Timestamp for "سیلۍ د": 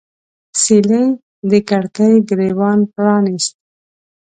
0.61-1.51